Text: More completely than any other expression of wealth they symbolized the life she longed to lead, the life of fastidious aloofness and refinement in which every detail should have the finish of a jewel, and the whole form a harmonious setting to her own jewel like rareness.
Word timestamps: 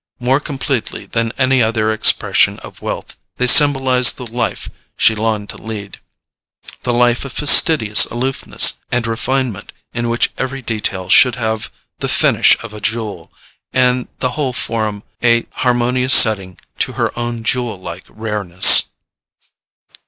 More 0.19 0.39
completely 0.39 1.05
than 1.05 1.31
any 1.37 1.61
other 1.61 1.91
expression 1.91 2.57
of 2.61 2.81
wealth 2.81 3.19
they 3.37 3.45
symbolized 3.45 4.17
the 4.17 4.25
life 4.25 4.67
she 4.97 5.13
longed 5.13 5.49
to 5.49 5.59
lead, 5.61 5.99
the 6.81 6.91
life 6.91 7.23
of 7.23 7.33
fastidious 7.33 8.05
aloofness 8.05 8.79
and 8.91 9.05
refinement 9.05 9.71
in 9.93 10.09
which 10.09 10.31
every 10.39 10.63
detail 10.63 11.07
should 11.07 11.35
have 11.35 11.71
the 11.99 12.09
finish 12.09 12.57
of 12.63 12.73
a 12.73 12.81
jewel, 12.81 13.31
and 13.73 14.07
the 14.21 14.31
whole 14.31 14.53
form 14.53 15.03
a 15.21 15.45
harmonious 15.51 16.15
setting 16.15 16.57
to 16.79 16.93
her 16.93 17.15
own 17.15 17.43
jewel 17.43 17.79
like 17.79 18.05
rareness. 18.09 18.89